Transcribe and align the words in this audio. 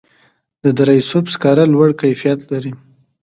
د 0.63 0.65
دره 0.77 0.95
صوف 1.09 1.25
سکاره 1.33 1.65
لوړ 1.73 1.89
کیفیت 2.01 2.39
لري 2.51 2.73